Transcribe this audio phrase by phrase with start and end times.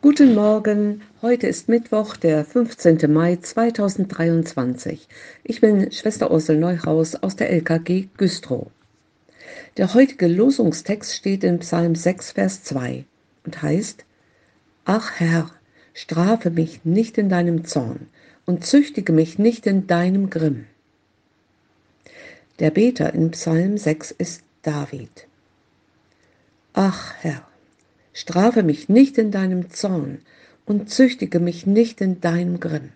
[0.00, 3.12] Guten Morgen, heute ist Mittwoch, der 15.
[3.12, 5.06] Mai 2023.
[5.42, 8.68] Ich bin Schwester Ursel Neuhaus aus der LKG Güstrow.
[9.76, 13.04] Der heutige Losungstext steht in Psalm 6, Vers 2
[13.44, 14.04] und heißt,
[14.86, 15.50] Ach Herr,
[15.92, 18.08] strafe mich nicht in deinem Zorn
[18.46, 20.66] und züchtige mich nicht in deinem Grimm.
[22.58, 25.26] Der Beter in Psalm 6 ist David.
[26.72, 27.46] Ach Herr,
[28.14, 30.22] strafe mich nicht in deinem Zorn
[30.64, 32.92] und züchtige mich nicht in deinem Grimm.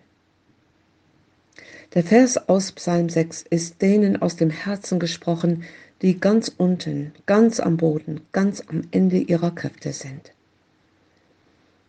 [1.94, 5.64] Der Vers aus Psalm 6 ist denen aus dem Herzen gesprochen,
[6.00, 10.32] die ganz unten, ganz am Boden, ganz am Ende ihrer Kräfte sind.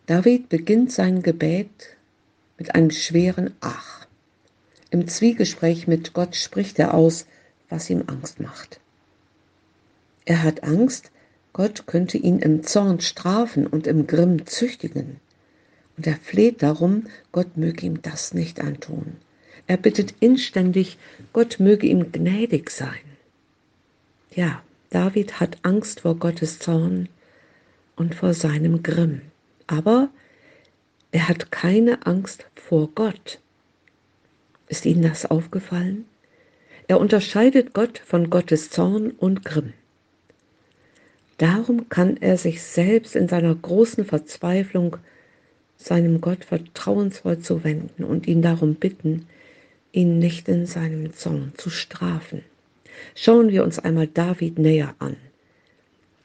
[0.06, 1.70] David beginnt sein Gebet
[2.58, 4.06] mit einem schweren Ach.
[4.90, 7.26] Im Zwiegespräch mit Gott spricht er aus,
[7.68, 8.80] was ihm Angst macht.
[10.24, 11.12] Er hat Angst,
[11.52, 15.20] Gott könnte ihn im Zorn strafen und im Grimm züchtigen.
[15.96, 19.16] Und er fleht darum, Gott möge ihm das nicht antun.
[19.66, 20.98] Er bittet inständig,
[21.32, 22.98] Gott möge ihm gnädig sein.
[24.30, 27.08] Ja, David hat Angst vor Gottes Zorn
[27.96, 29.22] und vor seinem Grimm.
[29.66, 30.08] Aber
[31.12, 33.40] er hat keine Angst vor Gott.
[34.68, 36.04] Ist Ihnen das aufgefallen?
[36.86, 39.72] Er unterscheidet Gott von Gottes Zorn und Grimm.
[41.40, 44.98] Darum kann er sich selbst in seiner großen Verzweiflung
[45.78, 49.26] seinem Gott vertrauensvoll zuwenden und ihn darum bitten,
[49.90, 52.44] ihn nicht in seinem Zorn zu strafen.
[53.14, 55.16] Schauen wir uns einmal David näher an.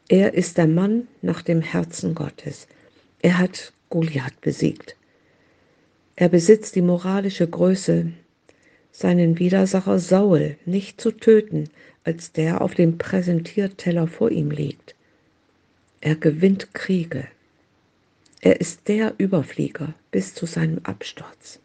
[0.09, 2.67] Er ist der Mann nach dem Herzen Gottes.
[3.21, 4.97] Er hat Goliath besiegt.
[6.17, 8.11] Er besitzt die moralische Größe,
[8.91, 11.69] seinen Widersacher Saul nicht zu töten,
[12.03, 14.93] als der auf dem Präsentierteller vor ihm liegt.
[16.05, 17.27] Er gewinnt Kriege.
[18.39, 21.59] Er ist der Überflieger bis zu seinem Absturz.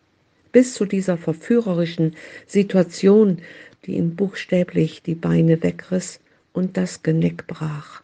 [0.50, 3.42] Bis zu dieser verführerischen Situation,
[3.84, 6.20] die ihm buchstäblich die Beine wegriss
[6.54, 8.02] und das Genick brach.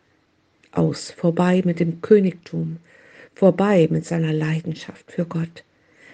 [0.73, 2.81] Aus, vorbei mit dem Königtum,
[3.35, 5.65] vorbei mit seiner Leidenschaft für Gott.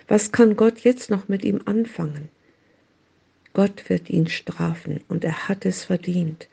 [0.07, 2.29] Was kann Gott jetzt noch mit ihm anfangen?
[3.55, 6.47] Gott wird ihn strafen und er hat es verdient.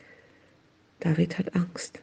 [1.02, 2.00] David hat Angst.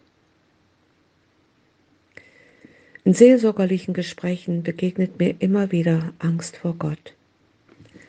[3.06, 7.15] In seelsorgerlichen Gesprächen begegnet mir immer wieder Angst vor Gott.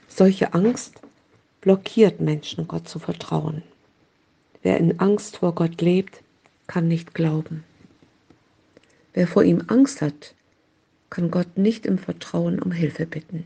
[0.08, 0.96] Solche Angst
[1.62, 3.62] blockiert Menschen, Gott zu vertrauen.
[4.63, 6.24] Wer in Angst vor Gott lebt,
[6.66, 7.63] kann nicht glauben.
[9.13, 10.34] Wer vor ihm Angst hat,
[11.12, 13.46] kann Gott nicht im Vertrauen um Hilfe bitten.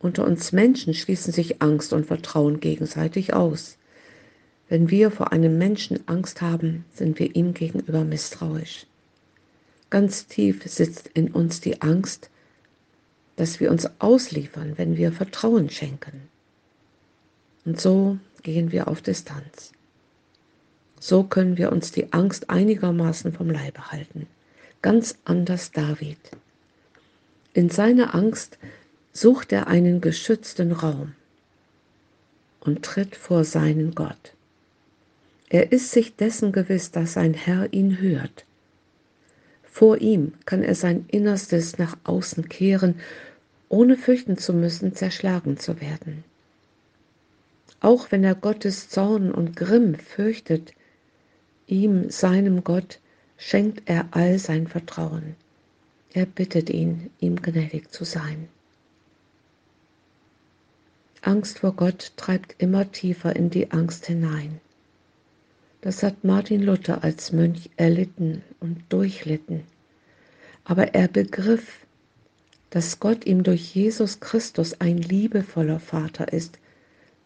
[0.00, 3.78] Unter uns Menschen schließen sich Angst und Vertrauen gegenseitig aus.
[4.68, 8.86] Wenn wir vor einem Menschen Angst haben, sind wir ihm gegenüber misstrauisch.
[9.90, 12.30] Ganz tief sitzt in uns die Angst,
[13.34, 16.28] dass wir uns ausliefern, wenn wir Vertrauen schenken.
[17.64, 19.72] Und so gehen wir auf Distanz.
[21.00, 24.28] So können wir uns die Angst einigermaßen vom Leibe halten.
[24.80, 26.18] Ganz anders David.
[27.52, 28.58] In seiner Angst
[29.12, 31.14] sucht er einen geschützten Raum
[32.60, 34.34] und tritt vor seinen Gott.
[35.48, 38.44] Er ist sich dessen gewiss, dass sein Herr ihn hört
[39.70, 42.96] vor ihm kann er sein Innerstes nach außen kehren,
[43.68, 46.24] ohne fürchten zu müssen, zerschlagen zu werden.
[47.80, 50.72] Auch wenn er Gottes Zorn und Grimm fürchtet,
[51.66, 52.98] ihm, seinem Gott,
[53.38, 55.36] schenkt er all sein Vertrauen.
[56.12, 58.48] Er bittet ihn, ihm gnädig zu sein.
[61.22, 64.60] Angst vor Gott treibt immer tiefer in die Angst hinein.
[65.82, 69.62] Das hat Martin Luther als Mönch erlitten und durchlitten.
[70.64, 71.86] Aber er begriff,
[72.68, 76.58] dass Gott ihm durch Jesus Christus ein liebevoller Vater ist,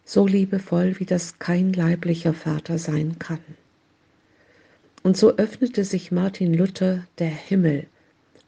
[0.05, 3.39] so liebevoll, wie das kein leiblicher Vater sein kann.
[5.03, 7.87] Und so öffnete sich Martin Luther der Himmel,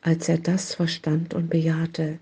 [0.02, 2.20] als er das verstand und bejahte.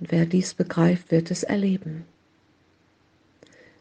[0.00, 2.04] Und wer dies begreift, wird es erleben.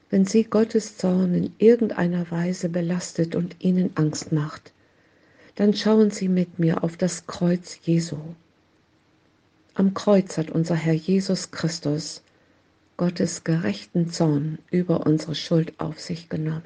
[0.10, 4.72] Wenn sie Gottes Zorn in irgendeiner Weise belastet und ihnen Angst macht,
[5.56, 8.18] dann schauen Sie mit mir auf das Kreuz Jesu.
[9.74, 12.22] Am Kreuz hat unser Herr Jesus Christus
[12.96, 16.64] Gottes gerechten Zorn über unsere Schuld auf sich genommen.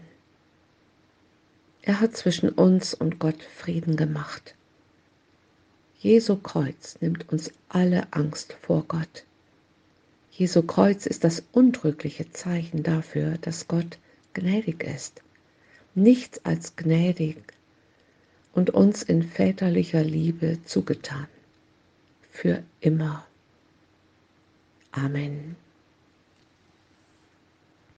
[1.81, 4.55] Er hat zwischen uns und Gott Frieden gemacht.
[5.99, 9.25] Jesu Kreuz nimmt uns alle Angst vor Gott.
[10.41, 13.99] Jesu Kreuz ist das undrückliche Zeichen dafür, dass Gott
[14.33, 15.21] gnädig ist.
[15.93, 17.37] Nichts als gnädig
[18.51, 21.27] und uns in väterlicher Liebe zugetan.
[22.31, 23.23] Für immer.
[24.91, 25.57] Amen.